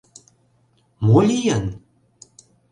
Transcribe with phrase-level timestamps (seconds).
[1.05, 1.63] Мо лийын?